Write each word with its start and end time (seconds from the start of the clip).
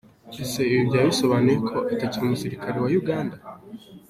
Ese 0.43 0.59
ibi 0.69 0.87
byaba 0.87 1.09
bisobanuye 1.11 1.57
ko 1.67 1.75
atakiri 1.93 2.23
umusirikare 2.25 2.77
wa 2.79 2.89
Uganda? 3.01 3.37